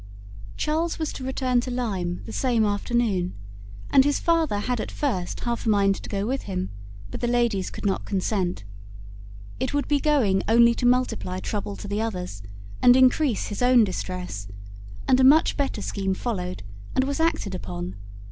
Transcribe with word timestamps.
Charles 0.57 0.97
was 0.97 1.13
to 1.13 1.23
return 1.23 1.61
to 1.61 1.69
Lyme 1.69 2.23
the 2.25 2.31
same 2.31 2.65
afternoon, 2.65 3.35
and 3.91 4.03
his 4.03 4.19
father 4.19 4.57
had 4.57 4.81
at 4.81 4.89
first 4.91 5.41
half 5.41 5.67
a 5.67 5.69
mind 5.69 5.93
to 5.97 6.09
go 6.09 6.25
with 6.25 6.41
him, 6.49 6.71
but 7.11 7.21
the 7.21 7.27
ladies 7.27 7.69
could 7.69 7.85
not 7.85 8.03
consent. 8.03 8.63
It 9.59 9.75
would 9.75 9.87
be 9.87 9.99
going 9.99 10.41
only 10.47 10.73
to 10.73 10.87
multiply 10.87 11.39
trouble 11.39 11.75
to 11.75 11.87
the 11.87 12.01
others, 12.01 12.41
and 12.81 12.95
increase 12.95 13.49
his 13.49 13.61
own 13.61 13.83
distress; 13.83 14.47
and 15.07 15.19
a 15.19 15.23
much 15.23 15.55
better 15.55 15.83
scheme 15.83 16.15
followed 16.15 16.63
and 16.95 17.03
was 17.03 17.19
acted 17.19 17.53
upon. 17.53 17.95